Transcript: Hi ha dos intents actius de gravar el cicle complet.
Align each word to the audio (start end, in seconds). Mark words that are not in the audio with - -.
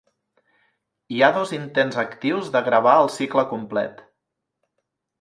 Hi 1.17 1.21
ha 1.21 1.29
dos 1.35 1.53
intents 1.59 2.01
actius 2.05 2.51
de 2.57 2.65
gravar 2.71 2.97
el 3.05 3.13
cicle 3.21 3.47
complet. 3.55 4.07